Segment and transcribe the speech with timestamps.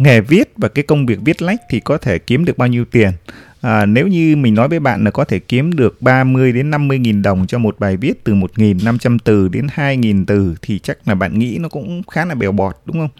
[0.00, 2.84] nghề viết và cái công việc viết lách thì có thể kiếm được bao nhiêu
[2.84, 3.10] tiền?
[3.60, 6.98] À, nếu như mình nói với bạn là có thể kiếm được 30 đến 50
[6.98, 11.14] nghìn đồng cho một bài viết từ 1.500 từ đến 2.000 từ thì chắc là
[11.14, 13.10] bạn nghĩ nó cũng khá là bèo bọt đúng không?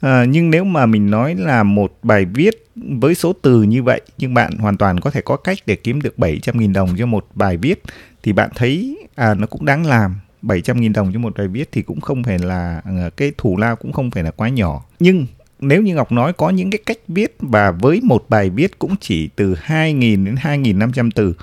[0.00, 4.00] À, nhưng nếu mà mình nói là một bài viết với số từ như vậy
[4.18, 7.06] nhưng bạn hoàn toàn có thể có cách để kiếm được 700 nghìn đồng cho
[7.06, 7.82] một bài viết
[8.22, 10.14] thì bạn thấy à nó cũng đáng làm.
[10.42, 13.56] 700 nghìn đồng cho một bài viết thì cũng không phải là à, cái thủ
[13.56, 14.84] lao cũng không phải là quá nhỏ.
[15.00, 15.26] Nhưng
[15.68, 18.96] nếu như Ngọc nói có những cái cách viết và với một bài viết cũng
[19.00, 21.34] chỉ từ 2.000 đến 2.500 từ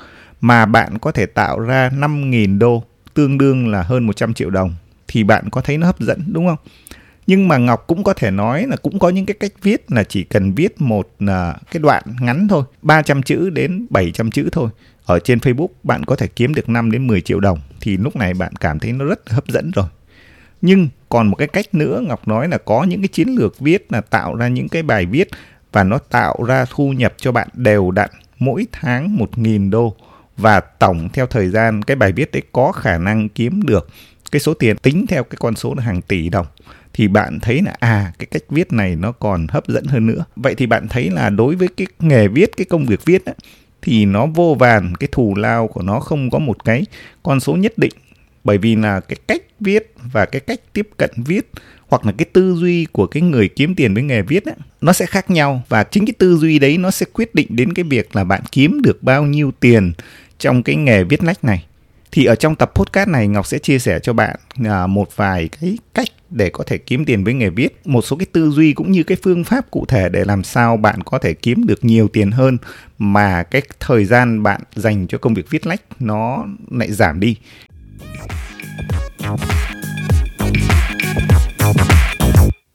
[0.41, 4.76] mà bạn có thể tạo ra 5.000 đô tương đương là hơn 100 triệu đồng
[5.08, 6.58] thì bạn có thấy nó hấp dẫn đúng không?
[7.27, 10.04] Nhưng mà Ngọc cũng có thể nói là cũng có những cái cách viết là
[10.04, 14.70] chỉ cần viết một à, cái đoạn ngắn thôi, 300 chữ đến 700 chữ thôi.
[15.05, 18.16] Ở trên Facebook bạn có thể kiếm được 5 đến 10 triệu đồng thì lúc
[18.16, 19.85] này bạn cảm thấy nó rất hấp dẫn rồi
[20.62, 23.92] nhưng còn một cái cách nữa ngọc nói là có những cái chiến lược viết
[23.92, 25.28] là tạo ra những cái bài viết
[25.72, 29.96] và nó tạo ra thu nhập cho bạn đều đặn mỗi tháng một nghìn đô.
[30.38, 33.88] Và tổng theo thời gian cái bài viết đấy có khả năng kiếm được
[34.32, 36.46] cái số tiền tính theo cái con số là hàng tỷ đồng.
[36.94, 40.26] Thì bạn thấy là à cái cách viết này nó còn hấp dẫn hơn nữa.
[40.35, 43.34] Vậy thì bạn thấy là đối với cái nghề viết cái công việc viết á,
[43.82, 46.85] thì nó vô vàn cái thù lao của nó không có một cái
[47.24, 47.94] con số nhất định
[48.44, 51.52] bởi vì là cái cách viết và cái cách tiếp cận viết
[51.88, 54.94] hoặc là cái tư duy của cái người kiếm tiền với nghề viết ấy, nó
[54.94, 57.84] sẽ khác nhau và chính cái tư duy đấy nó sẽ quyết định đến cái
[57.84, 59.94] việc là bạn kiếm được bao nhiêu tiền
[60.40, 61.66] trong cái nghề viết lách này
[62.12, 65.50] thì ở trong tập podcast này Ngọc sẽ chia sẻ cho bạn à, một vài
[65.62, 68.74] cái cách để có thể kiếm tiền với nghề viết, một số cái tư duy
[68.74, 71.86] cũng như cái phương pháp cụ thể để làm sao bạn có thể kiếm được
[71.86, 72.58] nhiều tiền hơn
[72.97, 77.36] mà cái thời gian bạn dành cho công việc viết lách nó lại giảm đi.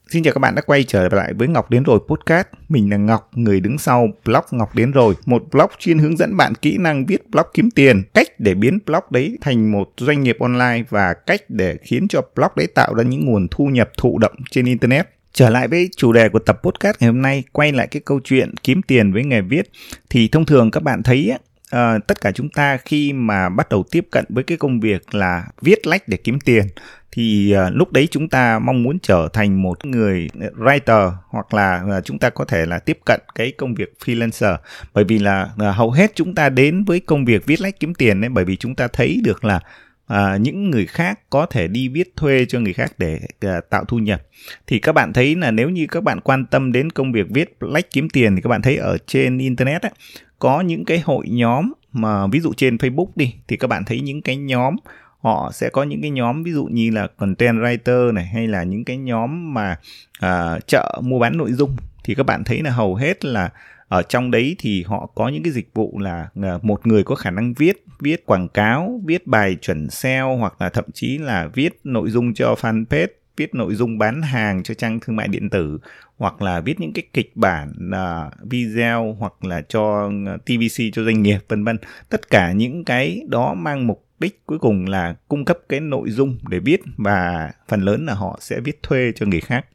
[0.09, 2.47] Xin chào các bạn đã quay trở lại với Ngọc Đến Rồi Podcast.
[2.69, 5.13] Mình là Ngọc, người đứng sau blog Ngọc Đến Rồi.
[5.25, 8.79] Một blog chuyên hướng dẫn bạn kỹ năng viết blog kiếm tiền, cách để biến
[8.85, 12.93] blog đấy thành một doanh nghiệp online và cách để khiến cho blog đấy tạo
[12.93, 15.09] ra những nguồn thu nhập thụ động trên Internet.
[15.33, 18.19] Trở lại với chủ đề của tập podcast ngày hôm nay, quay lại cái câu
[18.23, 19.71] chuyện kiếm tiền với nghề viết.
[20.09, 21.31] Thì thông thường các bạn thấy
[21.71, 25.15] à, tất cả chúng ta khi mà bắt đầu tiếp cận với cái công việc
[25.15, 26.67] là viết lách để kiếm tiền
[27.11, 30.27] thì à, lúc đấy chúng ta mong muốn trở thành một người
[30.57, 34.57] writer hoặc là à, chúng ta có thể là tiếp cận cái công việc freelancer.
[34.93, 37.93] Bởi vì là à, hầu hết chúng ta đến với công việc viết lách kiếm
[37.93, 39.59] tiền đấy bởi vì chúng ta thấy được là
[40.07, 43.85] à, những người khác có thể đi viết thuê cho người khác để à, tạo
[43.85, 44.21] thu nhập.
[44.67, 47.57] Thì các bạn thấy là nếu như các bạn quan tâm đến công việc viết
[47.59, 49.91] lách kiếm tiền thì các bạn thấy ở trên internet ấy,
[50.39, 54.01] có những cái hội nhóm mà ví dụ trên Facebook đi thì các bạn thấy
[54.01, 54.75] những cái nhóm
[55.19, 58.63] họ sẽ có những cái nhóm ví dụ như là content writer này hay là
[58.63, 59.79] những cái nhóm mà
[60.19, 61.75] à, chợ mua bán nội dung.
[62.03, 63.49] Thì các bạn thấy là hầu hết là
[63.87, 67.15] ở trong đấy thì họ có những cái dịch vụ là à, một người có
[67.15, 71.47] khả năng viết viết quảng cáo viết bài chuẩn SEO hoặc là thậm chí là
[71.53, 75.49] viết nội dung cho fanpage viết nội dung bán hàng cho trang thương mại điện
[75.49, 75.77] tử
[76.17, 81.03] hoặc là viết những cái kịch bản uh, video hoặc là cho à, TVC cho
[81.03, 81.77] doanh nghiệp vân vân.
[82.09, 86.09] Tất cả những cái đó mang mục đích cuối cùng là cung cấp cái nội
[86.09, 89.65] dung để viết và phần lớn là họ sẽ viết thuê cho người khác.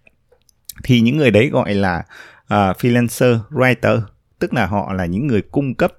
[0.85, 2.05] Thì những người đấy gọi là
[2.45, 4.01] uh, freelancer writer
[4.39, 5.93] tức là họ là những người cung cấp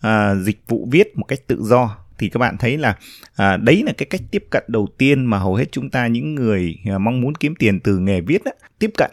[0.00, 2.96] À, dịch vụ viết một cách tự do thì các bạn thấy là
[3.36, 6.34] à, đấy là cái cách tiếp cận đầu tiên mà hầu hết chúng ta những
[6.34, 9.10] người à, mong muốn kiếm tiền từ nghề viết đó tiếp cận.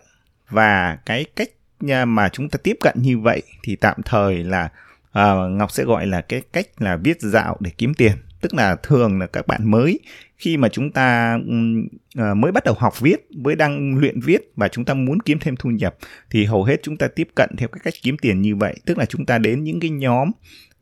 [0.49, 1.49] Và cái cách
[1.89, 4.69] à, mà chúng ta tiếp cận như vậy thì tạm thời là
[5.11, 8.11] à, ngọc sẽ gọi là cái cách là viết dạo để kiếm tiền.
[8.41, 9.99] Tức là thường là các bạn mới
[10.37, 11.37] khi mà chúng ta
[12.15, 15.39] à, mới bắt đầu học viết mới đang luyện viết và chúng ta muốn kiếm
[15.39, 15.95] thêm thu nhập
[16.29, 18.75] thì hầu hết chúng ta tiếp cận theo cái cách kiếm tiền như vậy.
[18.85, 20.31] Tức là chúng ta đến những cái nhóm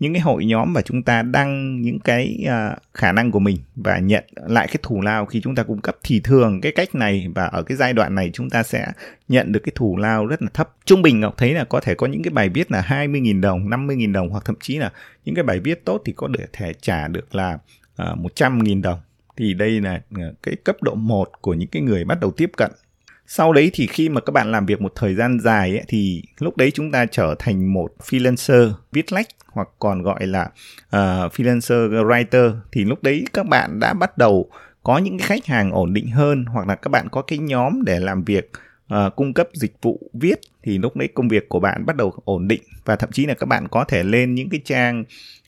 [0.04, 3.58] những cái hội nhóm và chúng ta đăng những cái uh, khả năng của mình
[3.76, 6.96] và nhận lại cái thù lao khi chúng ta cung cấp thì thường cái cách
[6.96, 8.88] này và ở cái giai đoạn này chúng ta sẽ
[9.28, 10.70] nhận được cái thù lao rất là thấp.
[10.86, 13.70] Trung bình Ngọc thấy là có thể có những cái bài viết là 20.000 đồng,
[13.70, 14.92] 50.000 đồng hoặc thậm chí là
[15.26, 17.58] những cái bài viết tốt thì có thể trả được là
[17.96, 19.00] à, uh, 100.000 đồng.
[19.38, 22.52] Thì đây là à, cái cấp độ 1 của những cái người bắt đầu tiếp
[22.58, 22.72] cận
[23.28, 26.24] sau đấy thì khi mà các bạn làm việc một thời gian dài ấy, thì
[26.40, 30.50] lúc đấy chúng ta trở thành một freelancer viết lách hoặc còn gọi là
[30.86, 32.56] uh, freelancer writer.
[32.72, 34.50] Thì lúc đấy các bạn đã bắt đầu
[34.84, 37.84] có những cái khách hàng ổn định hơn hoặc là các bạn có cái nhóm
[37.84, 38.52] để làm việc
[38.94, 42.14] uh, cung cấp dịch vụ viết thì lúc đấy công việc của bạn bắt đầu
[42.26, 45.04] ổn định và thậm chí là các bạn có thể lên những cái trang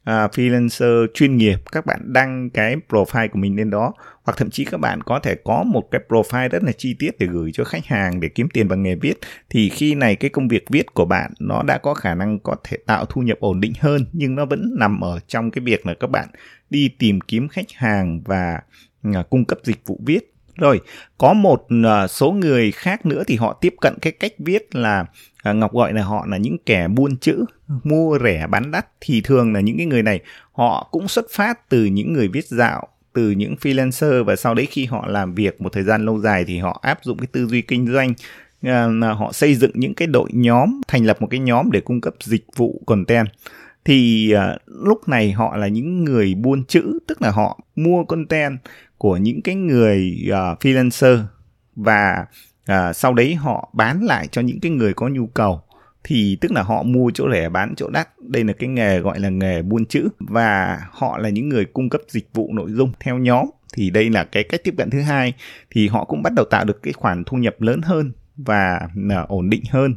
[0.09, 3.93] uh, freelancer chuyên nghiệp các bạn đăng cái profile của mình lên đó.
[4.23, 7.19] Hoặc thậm chí các bạn có thể có một cái profile rất là chi tiết
[7.19, 9.13] để gửi cho khách hàng để kiếm tiền bằng nghề viết.
[9.49, 12.55] Thì khi này cái công việc viết của bạn nó đã có khả năng có
[12.63, 15.85] thể tạo thu nhập ổn định hơn nhưng nó vẫn nằm ở trong cái việc
[15.85, 16.27] là các bạn
[16.69, 18.61] đi tìm kiếm khách hàng và
[19.13, 20.81] à, cung cấp dịch vụ viết rồi,
[21.17, 25.05] có một à, số người khác nữa thì họ tiếp cận cái cách viết là
[25.43, 27.45] à, Ngọc gọi là họ là những kẻ buôn chữ,
[27.83, 28.87] mua rẻ bán đắt.
[29.01, 30.19] Thì thường là những cái người này
[30.51, 34.65] họ cũng xuất phát từ những người viết dạo từ những freelancer và sau đấy
[34.65, 37.47] khi họ làm việc một thời gian lâu dài thì họ áp dụng cái tư
[37.47, 38.13] duy kinh doanh
[38.61, 38.87] à,
[39.17, 42.13] họ xây dựng những cái đội nhóm thành lập một cái nhóm để cung cấp
[42.23, 43.27] dịch vụ content.
[43.85, 48.57] Thì uh, lúc này họ là những người buôn chữ tức là họ mua content
[49.05, 51.23] của những cái người uh, freelancer
[51.75, 52.25] và
[52.71, 55.61] uh, sau đấy họ bán lại cho những cái người có nhu cầu
[56.03, 58.09] thì tức là họ mua chỗ rẻ bán chỗ đắt.
[58.19, 61.89] Đây là cái nghề gọi là nghề buôn chữ và họ là những người cung
[61.89, 63.45] cấp dịch vụ nội dung theo nhóm.
[63.73, 65.33] Thì đây là cái cách tiếp cận thứ hai.
[65.71, 69.27] Thì họ cũng bắt đầu tạo được cái khoản thu nhập lớn hơn và uh,
[69.27, 69.95] ổn định hơn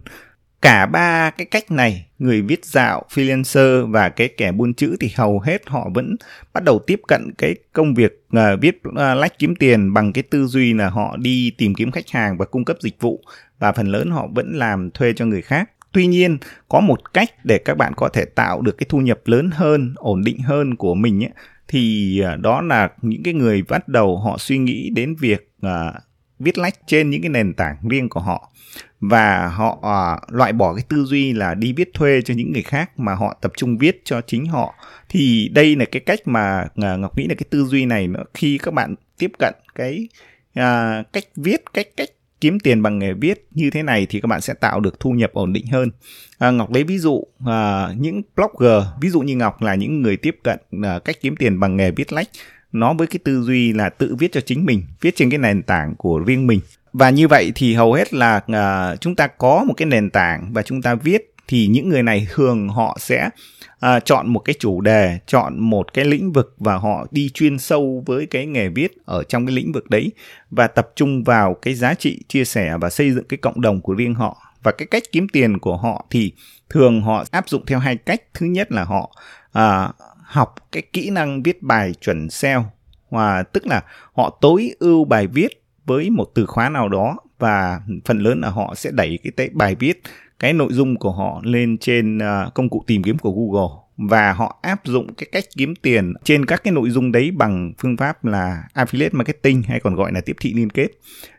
[0.62, 5.10] cả ba cái cách này người viết dạo freelancer và cái kẻ buôn chữ thì
[5.16, 6.16] hầu hết họ vẫn
[6.52, 10.22] bắt đầu tiếp cận cái công việc uh, viết uh, lách kiếm tiền bằng cái
[10.22, 13.22] tư duy là họ đi tìm kiếm khách hàng và cung cấp dịch vụ
[13.58, 15.70] và phần lớn họ vẫn làm thuê cho người khác.
[15.93, 16.38] Tuy nhiên
[16.69, 19.94] có một cách để các bạn có thể tạo được cái thu nhập lớn hơn
[19.96, 21.31] ổn định hơn của mình ấy,
[21.69, 25.94] thì uh, đó là những cái người bắt đầu họ suy nghĩ đến việc uh,
[26.38, 28.52] viết lách trên những cái nền tảng riêng của họ.
[29.00, 32.62] Và họ à, loại bỏ cái tư duy là đi viết thuê cho những người
[32.62, 34.75] khác mà họ tập trung viết cho chính họ.
[35.08, 38.20] Thì đây là cái cách mà à, ngọc nghĩ là cái tư duy này nó
[38.35, 40.08] khi các bạn tiếp cận cái
[40.61, 42.08] uh, cách viết cách cách
[42.41, 45.11] kiếm tiền bằng nghề viết như thế này thì các bạn sẽ tạo được thu
[45.11, 45.91] nhập ổn định hơn.
[46.38, 50.17] À, Ngọc lấy ví dụ à, những blogger, ví dụ như Ngọc là những người
[50.17, 52.29] tiếp cận à, cách kiếm tiền bằng nghề viết lách,
[52.73, 55.62] nó với cái tư duy là tự viết cho chính mình, viết trên cái nền
[55.62, 56.61] tảng của riêng mình.
[56.93, 60.53] Và như vậy thì hầu hết là uh, chúng ta có một cái nền tảng
[60.53, 63.29] và chúng ta viết thì những người này thường họ sẽ
[63.87, 67.59] uh, chọn một cái chủ đề chọn một cái lĩnh vực và họ đi chuyên
[67.59, 70.12] sâu với cái nghề viết ở trong cái lĩnh vực đấy
[70.50, 73.81] và tập trung vào cái giá trị chia sẻ và xây dựng cái cộng đồng
[73.81, 74.37] của riêng họ.
[74.62, 76.32] Và cái cách kiếm tiền của họ thì
[76.70, 78.23] thường họ áp dụng theo hai cách.
[78.35, 79.11] Thứ nhất là họ
[79.59, 79.94] uh,
[80.29, 82.65] học cái kỹ năng viết bài chuẩn SEO
[83.11, 83.83] và tức là
[84.13, 88.51] họ tối ưu bài viết với một từ khóa nào đó và phần lớn là
[88.51, 90.03] họ sẽ đẩy cái bài viết,
[90.39, 93.83] cái nội dung của họ lên trên à, công cụ tìm kiếm của Google.
[93.97, 97.73] Và họ áp dụng cái cách kiếm tiền trên các cái nội dung đấy bằng
[97.79, 100.89] phương pháp là affiliate marketing hay còn gọi là tiếp thị liên kết.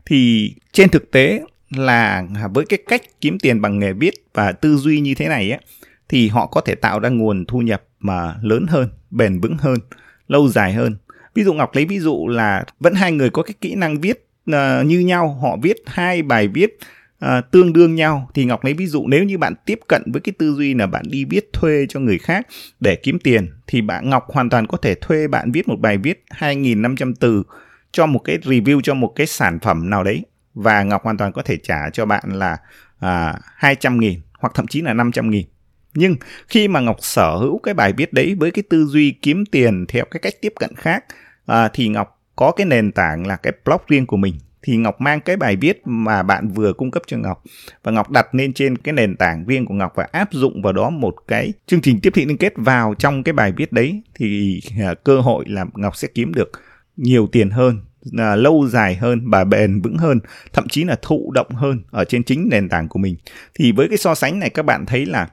[0.06, 4.78] Thì trên thực tế là với cái cách kiếm tiền bằng nghề viết và tư
[4.78, 5.60] duy như thế này á,
[6.10, 9.78] thì họ có thể tạo ra nguồn thu nhập mà lớn hơn bền vững hơn
[10.28, 10.96] lâu dài hơn.
[11.34, 14.28] Ví dụ ngọc lấy ví dụ là vẫn hai người có cái kỹ năng viết
[14.52, 16.78] uh, như nhau họ viết hai bài viết
[17.26, 18.30] uh, tương đương nhau.
[18.34, 20.88] Thì ngọc lấy ví dụ nếu như bạn tiếp cận với cái tư duy là
[20.88, 22.48] bạn đi viết thuê cho người khác
[22.80, 25.98] để kiếm tiền thì bạn ngọc hoàn toàn có thể thuê bạn viết một bài
[25.98, 27.44] viết 2.500 từ
[27.92, 30.26] cho một cái review cho một cái sản phẩm nào đấy.
[30.54, 32.58] Và ngọc hoàn toàn có thể trả cho bạn là
[33.00, 35.46] à, 200 nghìn hoặc thậm chí là 500 nghìn
[35.94, 36.16] nhưng
[36.48, 39.86] khi mà Ngọc sở hữu cái bài viết đấy với cái tư duy kiếm tiền
[39.88, 41.06] theo cái cách tiếp cận khác
[41.46, 44.36] à, thì Ngọc có cái nền tảng là cái blog riêng của mình.
[44.62, 47.44] Thì Ngọc mang cái bài viết mà bạn vừa cung cấp cho Ngọc
[47.84, 50.74] và Ngọc đặt lên trên cái nền tảng riêng của Ngọc và áp dụng vào
[50.74, 54.02] đó một cái chương trình tiếp thị liên kết vào trong cái bài viết đấy
[54.16, 56.52] thì à, cơ hội là Ngọc sẽ kiếm được
[56.98, 60.20] nhiều tiền hơn là lâu dài hơn và bền vững hơn
[60.54, 63.16] thậm chí là thụ động hơn ở trên chính nền tảng của mình.
[63.54, 65.28] Thì với cái so sánh này các bạn thấy là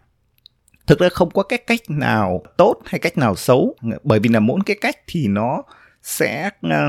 [0.86, 3.74] thực ra không có cái cách nào tốt hay cách nào xấu.
[4.02, 5.62] Bởi vì là mỗi cái cách thì nó
[6.02, 6.88] sẽ ờ,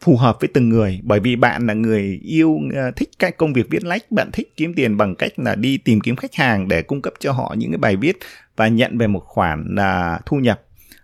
[0.00, 1.00] phù hợp với từng người.
[1.02, 4.52] Bởi vì bạn là người yêu ờ, thích cái công việc viết lách, bạn thích
[4.56, 7.54] kiếm tiền bằng cách là đi tìm kiếm khách hàng để cung cấp cho họ
[7.58, 8.18] những cái bài viết
[8.56, 10.62] và nhận về một khoản là thu nhập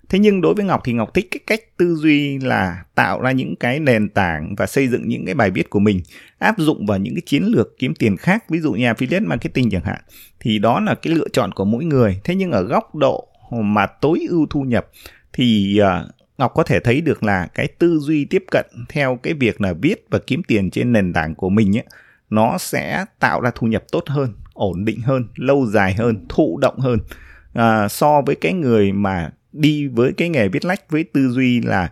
[0.08, 3.32] thế nhưng đối với ngọc thì ngọc thích cái cách tư duy là tạo ra
[3.32, 6.00] những cái nền tảng và xây dựng những cái bài viết của mình
[6.38, 9.70] áp dụng vào những cái chiến lược kiếm tiền khác ví dụ như affiliate marketing
[9.70, 10.00] chẳng hạn.
[10.40, 12.20] Thì đó là cái lựa chọn của mỗi người.
[12.24, 14.86] Thế nhưng ở góc độ mà tối ưu thu nhập
[15.32, 19.34] thì uh, Ngọc có thể thấy được là cái tư duy tiếp cận theo cái
[19.34, 21.84] việc là viết và kiếm tiền trên nền tảng của mình ấy,
[22.30, 26.58] nó sẽ tạo ra thu nhập tốt hơn, ổn định hơn, lâu dài hơn, thụ
[26.58, 26.98] động hơn.
[27.52, 31.60] À, so với cái người mà đi với cái nghề viết lách với tư duy
[31.60, 31.90] là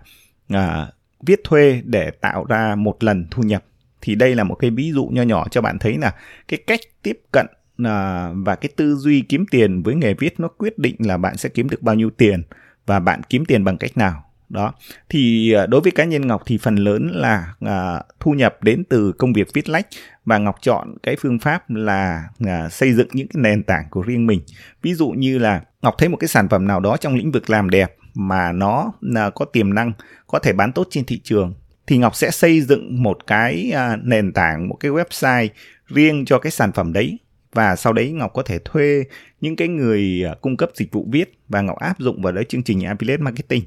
[0.48, 0.86] à,
[1.26, 3.64] viết thuê để tạo ra một lần thu nhập.
[4.00, 6.14] Thì đây là một cái ví dụ nho nhỏ cho bạn thấy là
[6.48, 7.46] cái cách tiếp cận
[7.84, 11.36] à, và cái tư duy kiếm tiền với nghề viết nó quyết định là bạn
[11.36, 12.42] sẽ kiếm được bao nhiêu tiền
[12.86, 14.24] và bạn kiếm tiền bằng cách nào.
[14.48, 14.74] Đó.
[15.08, 18.84] Thì à, đối với cá nhân ngọc thì phần lớn là à, thu nhập đến
[18.88, 19.86] từ công việc viết lách
[20.24, 24.02] và ngọc chọn cái phương pháp là à, xây dựng những cái nền tảng của
[24.02, 24.40] riêng mình.
[24.82, 27.50] Ví dụ như là ngọc thấy một cái sản phẩm nào đó trong lĩnh vực
[27.50, 29.92] làm đẹp mà nó à, có tiềm năng
[30.26, 31.54] có thể bán tốt trên thị trường
[31.86, 35.48] thì ngọc sẽ xây dựng một cái à, nền tảng một cái website
[35.86, 37.18] riêng cho cái sản phẩm đấy.
[37.52, 39.04] Và sau đấy Ngọc có thể thuê
[39.40, 42.44] những cái người à, cung cấp dịch vụ viết và Ngọc áp dụng vào đấy
[42.48, 43.64] chương trình affiliate marketing.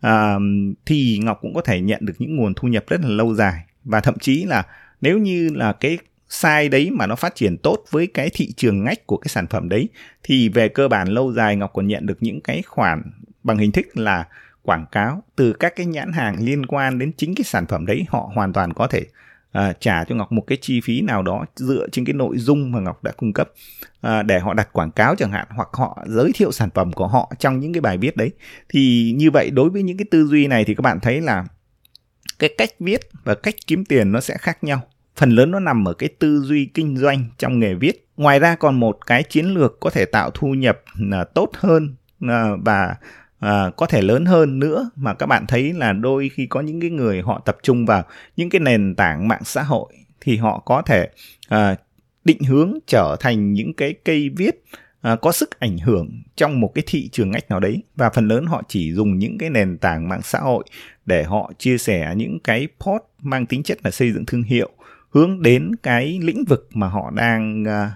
[0.00, 0.34] À,
[0.86, 3.64] thì Ngọc cũng có thể nhận được những nguồn thu nhập rất là lâu dài.
[3.84, 4.66] Và thậm chí là
[5.00, 8.84] nếu như là cái sai đấy mà nó phát triển tốt với cái thị trường
[8.84, 9.88] ngách của cái sản phẩm đấy
[10.22, 13.02] thì về cơ bản lâu dài Ngọc còn nhận được những cái khoản
[13.42, 14.24] bằng hình thức là
[14.62, 18.04] quảng cáo từ các cái nhãn hàng liên quan đến chính cái sản phẩm đấy
[18.08, 19.06] họ hoàn toàn có thể
[19.52, 22.72] à, trả cho Ngọc một cái chi phí nào đó dựa trên cái nội dung
[22.72, 23.50] mà Ngọc đã cung cấp
[24.00, 27.06] à, để họ đặt quảng cáo chẳng hạn hoặc họ giới thiệu sản phẩm của
[27.06, 28.30] họ trong những cái bài viết đấy.
[28.68, 31.44] Thì như vậy đối với những cái tư duy này thì các bạn thấy là
[32.40, 34.82] cái cách viết và cách kiếm tiền nó sẽ khác nhau.
[35.16, 38.06] Phần lớn nó nằm ở cái tư duy kinh doanh trong nghề viết.
[38.16, 40.80] Ngoài ra còn một cái chiến lược có thể tạo thu nhập
[41.12, 42.96] à, tốt hơn à, và
[43.40, 46.80] à, có thể lớn hơn nữa mà các bạn thấy là đôi khi có những
[46.80, 48.02] cái người họ tập trung vào
[48.36, 51.08] những cái nền tảng mạng xã hội thì họ có thể
[51.48, 51.76] à,
[52.24, 54.64] định hướng trở thành những cái cây viết
[55.00, 57.82] À, có sức ảnh hưởng trong một cái thị trường ngách nào đấy.
[57.96, 60.64] Và phần lớn họ chỉ dùng những cái nền tảng mạng xã hội
[61.06, 64.70] để họ chia sẻ những cái post mang tính chất là xây dựng thương hiệu
[65.10, 67.90] hướng đến cái lĩnh vực mà họ đang uh,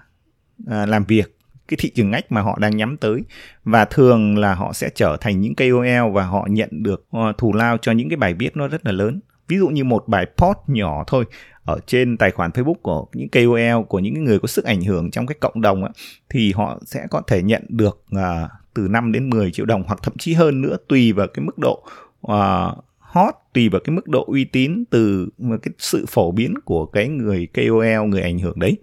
[0.66, 3.20] uh, làm việc cái thị trường ngách mà họ đang nhắm tới.
[3.64, 7.52] Và thường là họ sẽ trở thành những KOL và họ nhận được uh, thù
[7.52, 9.20] lao cho những cái bài viết nó rất là lớn.
[9.48, 11.24] Ví dụ như một bài post nhỏ thôi
[11.64, 15.10] ở trên tài khoản Facebook của những KOL của những người có sức ảnh hưởng
[15.10, 15.90] trong cái cộng đồng á,
[16.28, 20.00] thì họ sẽ có thể nhận được uh, từ 5 đến 10 triệu đồng hoặc
[20.02, 21.82] thậm chí hơn nữa tùy vào cái mức độ
[22.26, 25.28] uh, hot tùy vào cái mức độ uy tín từ
[25.62, 28.76] cái sự phổ biến của cái người KOL người ảnh hưởng đấy.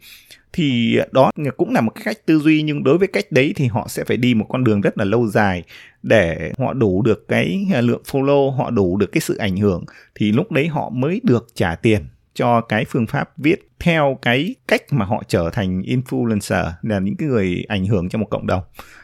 [0.53, 3.67] Thì đó cũng là một cái cách tư duy nhưng đối với cách đấy thì
[3.67, 5.63] họ sẽ phải đi một con đường rất là lâu dài
[6.03, 9.85] để họ đủ được cái à, lượng follow họ đủ được cái sự ảnh hưởng.
[10.15, 12.01] Thì lúc đấy họ mới được trả tiền
[12.33, 17.15] cho cái phương pháp viết theo cái cách mà họ trở thành influencer là những
[17.15, 18.63] cái người ảnh hưởng cho một cộng đồng.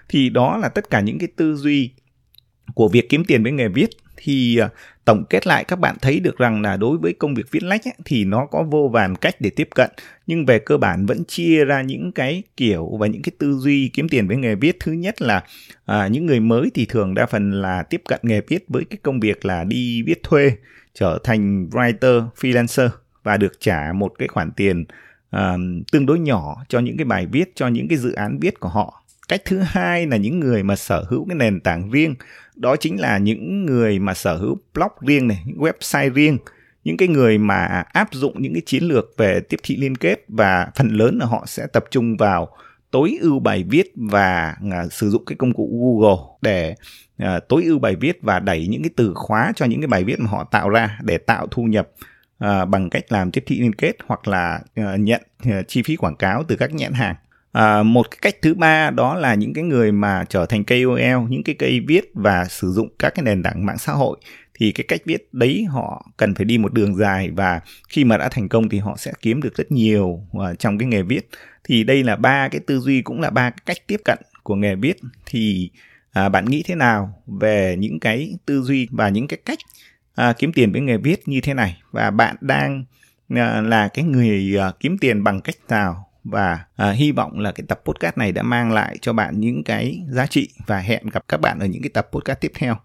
[0.10, 1.92] Thì đó là tất cả những cái tư duy
[2.76, 3.90] của việc kiếm tiền với nghề viết.
[4.18, 4.70] Thì à,
[5.06, 7.86] tổng kết lại các bạn thấy được rằng là đối với công việc viết lách
[7.88, 9.90] ấy, thì nó có vô vàn cách để tiếp cận.
[10.28, 13.90] Nhưng về cơ bản vẫn chia ra những cái kiểu và những cái tư duy
[13.94, 14.78] kiếm tiền với nghề viết.
[14.80, 15.44] Thứ nhất là
[15.86, 18.98] à, những người mới thì thường đa phần là tiếp cận nghề viết với cái
[19.04, 20.52] công việc là đi viết thuê
[20.94, 22.90] trở thành writer freelancer
[23.28, 24.86] và được trả một cái khoản tiền
[25.36, 25.42] uh,
[25.92, 28.70] tương đối nhỏ cho những cái bài viết cho những cái dự án viết của
[28.70, 29.04] họ.
[29.28, 32.16] Cách thứ hai là những người mà sở hữu cái nền tảng riêng.
[32.56, 36.38] Đó chính là những người mà sở hữu blog riêng này những website riêng.
[36.84, 40.26] Những cái người mà áp dụng những cái chiến lược về tiếp thị liên kết
[40.28, 42.50] và phần lớn là họ sẽ tập trung vào
[42.92, 46.76] tối ưu bài viết và uh, sử dụng cái công cụ Google để
[47.24, 50.04] uh, tối ưu bài viết và đẩy những cái từ khóa cho những cái bài
[50.04, 51.90] viết mà họ tạo ra để tạo thu nhập.
[52.40, 55.96] À, bằng cách làm tiếp thị liên kết hoặc là à, nhận à, chi phí
[55.96, 57.16] quảng cáo từ các nhãn hàng.
[57.52, 61.30] À, một cái cách thứ ba đó là những cái người mà trở thành KOL,
[61.30, 64.18] những cái cây viết và sử dụng các cái nền tảng mạng xã hội
[64.54, 68.18] thì cái cách viết đấy họ cần phải đi một đường dài và khi mà
[68.18, 71.30] đã thành công thì họ sẽ kiếm được rất nhiều uh, trong cái nghề viết.
[71.64, 74.56] Thì đây là ba cái tư duy cũng là ba cái cách tiếp cận của
[74.56, 74.98] nghề viết.
[75.26, 75.72] Thì
[76.12, 79.60] à, bạn nghĩ thế nào về những cái tư duy và những cái cách
[80.18, 81.78] à, kiếm tiền với nghề viết như thế này.
[81.92, 82.84] Và bạn đang
[83.30, 86.10] à, là cái người à, kiếm tiền bằng cách nào?
[86.24, 89.64] Và à, hy vọng là cái tập podcast này đã mang lại cho bạn những
[89.64, 92.76] cái giá trị và hẹn gặp các bạn ở những cái tập podcast tiếp theo.